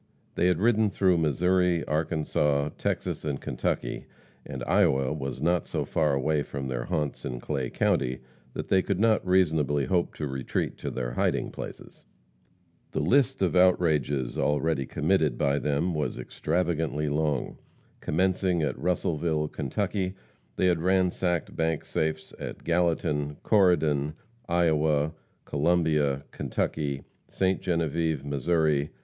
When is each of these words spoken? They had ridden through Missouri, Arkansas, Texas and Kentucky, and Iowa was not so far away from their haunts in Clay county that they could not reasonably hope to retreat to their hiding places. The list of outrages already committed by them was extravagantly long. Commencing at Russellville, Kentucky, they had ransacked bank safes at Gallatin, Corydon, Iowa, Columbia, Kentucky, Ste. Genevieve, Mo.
They 0.33 0.47
had 0.47 0.57
ridden 0.57 0.89
through 0.89 1.19
Missouri, 1.19 1.85
Arkansas, 1.85 2.69
Texas 2.79 3.23
and 3.23 3.39
Kentucky, 3.39 4.07
and 4.47 4.63
Iowa 4.63 5.13
was 5.13 5.43
not 5.43 5.67
so 5.67 5.85
far 5.85 6.15
away 6.15 6.41
from 6.41 6.67
their 6.69 6.85
haunts 6.85 7.23
in 7.23 7.39
Clay 7.39 7.69
county 7.69 8.21
that 8.55 8.69
they 8.69 8.81
could 8.81 8.99
not 8.99 9.23
reasonably 9.23 9.85
hope 9.85 10.15
to 10.15 10.25
retreat 10.25 10.75
to 10.79 10.89
their 10.89 11.11
hiding 11.11 11.51
places. 11.51 12.07
The 12.93 12.99
list 12.99 13.43
of 13.43 13.55
outrages 13.55 14.39
already 14.39 14.87
committed 14.87 15.37
by 15.37 15.59
them 15.59 15.93
was 15.93 16.17
extravagantly 16.17 17.07
long. 17.07 17.59
Commencing 17.99 18.63
at 18.63 18.79
Russellville, 18.81 19.49
Kentucky, 19.49 20.15
they 20.55 20.65
had 20.65 20.81
ransacked 20.81 21.55
bank 21.55 21.85
safes 21.85 22.33
at 22.39 22.63
Gallatin, 22.63 23.35
Corydon, 23.43 24.15
Iowa, 24.49 25.13
Columbia, 25.45 26.23
Kentucky, 26.31 27.03
Ste. 27.27 27.59
Genevieve, 27.61 28.25
Mo. 28.25 28.87